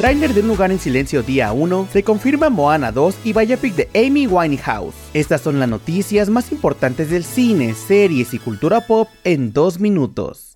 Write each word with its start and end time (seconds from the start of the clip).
Trailer 0.00 0.32
de 0.32 0.40
Un 0.40 0.48
lugar 0.48 0.72
en 0.72 0.78
silencio 0.78 1.22
día 1.22 1.52
1, 1.52 1.88
se 1.92 2.02
confirma 2.02 2.48
Moana 2.48 2.90
2 2.90 3.16
y 3.22 3.34
Biopic 3.34 3.74
de 3.74 3.90
Amy 3.94 4.26
Winehouse. 4.26 4.94
Estas 5.12 5.42
son 5.42 5.60
las 5.60 5.68
noticias 5.68 6.30
más 6.30 6.52
importantes 6.52 7.10
del 7.10 7.22
cine, 7.22 7.74
series 7.74 8.32
y 8.32 8.38
cultura 8.38 8.80
pop 8.86 9.10
en 9.24 9.52
dos 9.52 9.78
minutos. 9.78 10.50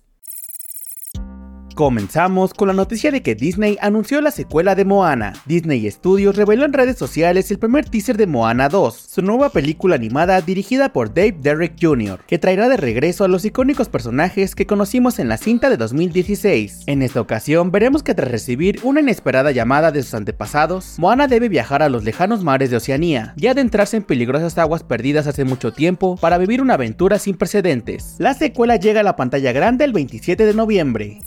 Comenzamos 1.75 2.53
con 2.53 2.69
la 2.69 2.73
noticia 2.73 3.11
de 3.11 3.21
que 3.21 3.35
Disney 3.35 3.77
anunció 3.81 4.21
la 4.21 4.31
secuela 4.31 4.75
de 4.75 4.85
Moana. 4.85 5.33
Disney 5.45 5.91
Studios 5.91 6.37
reveló 6.37 6.63
en 6.63 6.71
redes 6.71 6.97
sociales 6.97 7.51
el 7.51 7.59
primer 7.59 7.83
teaser 7.89 8.15
de 8.15 8.27
Moana 8.27 8.69
2, 8.69 8.95
su 8.95 9.21
nueva 9.21 9.49
película 9.49 9.95
animada 9.95 10.39
dirigida 10.39 10.93
por 10.93 11.13
Dave 11.13 11.35
Derrick 11.37 11.73
Jr., 11.81 12.21
que 12.27 12.39
traerá 12.39 12.69
de 12.69 12.77
regreso 12.77 13.25
a 13.25 13.27
los 13.27 13.43
icónicos 13.43 13.89
personajes 13.89 14.55
que 14.55 14.65
conocimos 14.65 15.19
en 15.19 15.27
la 15.27 15.35
cinta 15.35 15.69
de 15.69 15.75
2016. 15.75 16.83
En 16.87 17.01
esta 17.01 17.19
ocasión 17.19 17.71
veremos 17.71 18.03
que 18.03 18.15
tras 18.15 18.31
recibir 18.31 18.79
una 18.83 19.01
inesperada 19.01 19.51
llamada 19.51 19.91
de 19.91 20.01
sus 20.01 20.13
antepasados, 20.13 20.95
Moana 20.97 21.27
debe 21.27 21.49
viajar 21.49 21.83
a 21.83 21.89
los 21.89 22.05
lejanos 22.05 22.41
mares 22.41 22.71
de 22.71 22.77
Oceanía 22.77 23.33
y 23.35 23.47
adentrarse 23.47 23.97
en 23.97 24.03
peligrosas 24.03 24.57
aguas 24.57 24.83
perdidas 24.83 25.27
hace 25.27 25.43
mucho 25.43 25.73
tiempo 25.73 26.15
para 26.15 26.37
vivir 26.37 26.61
una 26.61 26.75
aventura 26.75 27.19
sin 27.19 27.35
precedentes. 27.35 28.15
La 28.17 28.33
secuela 28.33 28.77
llega 28.77 29.01
a 29.01 29.03
la 29.03 29.17
pantalla 29.17 29.51
grande 29.51 29.83
el 29.83 29.91
27 29.91 30.45
de 30.45 30.53
noviembre. 30.53 31.19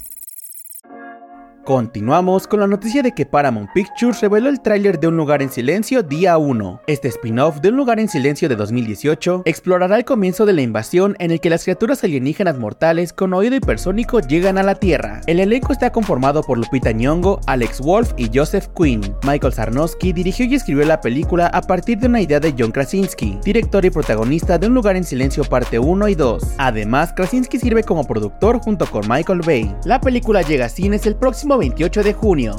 Continuamos 1.69 2.47
con 2.47 2.61
la 2.61 2.67
noticia 2.67 3.03
de 3.03 3.13
que 3.13 3.27
Paramount 3.27 3.71
Pictures 3.75 4.23
reveló 4.23 4.49
el 4.49 4.63
tráiler 4.63 4.99
de 4.99 5.09
Un 5.09 5.19
lugar 5.19 5.43
en 5.43 5.51
silencio 5.51 6.03
día 6.03 6.39
1. 6.39 6.81
Este 6.87 7.09
spin-off 7.09 7.61
de 7.61 7.69
Un 7.69 7.77
lugar 7.77 8.01
en 8.01 8.09
silencio 8.09 8.49
de 8.49 8.57
2018 8.57 9.43
explorará 9.45 9.99
el 9.99 10.07
comienzo 10.07 10.47
de 10.47 10.55
la 10.55 10.63
invasión 10.63 11.15
en 11.19 11.31
el 11.31 11.41
que 11.41 11.51
las 11.51 11.65
criaturas 11.65 12.03
alienígenas 12.03 12.57
mortales 12.57 13.13
con 13.13 13.35
oído 13.35 13.55
hipersónico 13.55 14.21
llegan 14.21 14.57
a 14.57 14.63
la 14.63 14.77
Tierra. 14.77 15.21
El 15.27 15.41
elenco 15.41 15.75
está 15.75 15.93
conformado 15.93 16.43
por 16.43 16.57
Lupita 16.57 16.91
Nyong'o, 16.91 17.39
Alex 17.47 17.83
Wolf 17.83 18.13
y 18.17 18.31
Joseph 18.33 18.69
Quinn. 18.75 19.03
Michael 19.25 19.53
Sarnowski 19.53 20.15
dirigió 20.15 20.47
y 20.47 20.55
escribió 20.55 20.87
la 20.87 21.03
película 21.03 21.49
a 21.49 21.61
partir 21.61 21.99
de 21.99 22.07
una 22.07 22.23
idea 22.23 22.41
de 22.41 22.55
John 22.59 22.73
Krasinski, 22.73 23.39
director 23.45 23.85
y 23.85 23.91
protagonista 23.91 24.57
de 24.57 24.69
Un 24.69 24.73
lugar 24.73 24.97
en 24.97 25.05
silencio 25.05 25.45
parte 25.45 25.79
1 25.79 26.09
y 26.09 26.15
2. 26.15 26.43
Además, 26.57 27.13
Krasinski 27.13 27.59
sirve 27.59 27.83
como 27.83 28.05
productor 28.05 28.59
junto 28.59 28.87
con 28.87 29.07
Michael 29.07 29.43
Bay. 29.45 29.77
La 29.85 30.01
película 30.01 30.41
llega 30.41 30.65
a 30.65 30.71
cines 30.71 31.05
el 31.05 31.15
próximo 31.15 31.58
28 31.59 32.03
de 32.03 32.13
junio. 32.15 32.57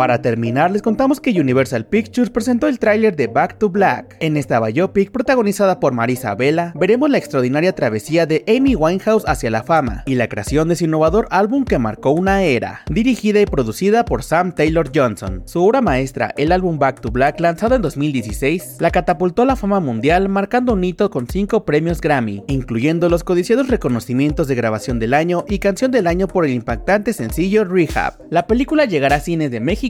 Para 0.00 0.22
terminar, 0.22 0.70
les 0.70 0.80
contamos 0.80 1.20
que 1.20 1.38
Universal 1.38 1.84
Pictures 1.84 2.30
presentó 2.30 2.68
el 2.68 2.78
tráiler 2.78 3.16
de 3.16 3.26
Back 3.26 3.58
to 3.58 3.68
Black. 3.68 4.16
En 4.20 4.38
esta 4.38 4.58
biopic, 4.58 5.10
protagonizada 5.10 5.78
por 5.78 5.92
Marisa 5.92 6.34
Vela, 6.34 6.72
veremos 6.74 7.10
la 7.10 7.18
extraordinaria 7.18 7.74
travesía 7.74 8.24
de 8.24 8.42
Amy 8.48 8.74
Winehouse 8.74 9.24
hacia 9.26 9.50
la 9.50 9.62
fama 9.62 10.02
y 10.06 10.14
la 10.14 10.26
creación 10.26 10.68
de 10.68 10.76
su 10.76 10.86
innovador 10.86 11.28
álbum 11.30 11.66
que 11.66 11.78
marcó 11.78 12.12
una 12.12 12.44
era. 12.44 12.80
Dirigida 12.90 13.42
y 13.42 13.44
producida 13.44 14.06
por 14.06 14.22
Sam 14.22 14.54
Taylor 14.54 14.90
Johnson. 14.94 15.42
Su 15.44 15.62
obra 15.62 15.82
maestra, 15.82 16.32
el 16.38 16.52
álbum 16.52 16.78
Back 16.78 17.02
to 17.02 17.10
Black, 17.10 17.38
lanzado 17.38 17.74
en 17.74 17.82
2016, 17.82 18.78
la 18.80 18.92
catapultó 18.92 19.42
a 19.42 19.44
la 19.44 19.56
fama 19.56 19.80
mundial 19.80 20.30
marcando 20.30 20.72
un 20.72 20.82
hito 20.82 21.10
con 21.10 21.26
5 21.26 21.66
premios 21.66 22.00
Grammy, 22.00 22.42
incluyendo 22.46 23.10
los 23.10 23.22
codiciados 23.22 23.68
reconocimientos 23.68 24.48
de 24.48 24.54
grabación 24.54 24.98
del 24.98 25.12
año 25.12 25.44
y 25.46 25.58
canción 25.58 25.90
del 25.90 26.06
año 26.06 26.26
por 26.26 26.46
el 26.46 26.52
impactante 26.52 27.12
sencillo 27.12 27.64
Rehab. 27.66 28.14
La 28.30 28.46
película 28.46 28.86
llegará 28.86 29.16
a 29.16 29.20
cines 29.20 29.50
de 29.50 29.60
México 29.60 29.89